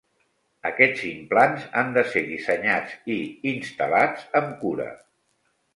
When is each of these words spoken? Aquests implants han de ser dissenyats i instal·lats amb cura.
Aquests 0.69 1.03
implants 1.09 1.67
han 1.81 1.93
de 1.99 2.05
ser 2.15 2.25
dissenyats 2.31 2.99
i 3.19 3.21
instal·lats 3.55 4.29
amb 4.43 4.59
cura. 4.65 4.93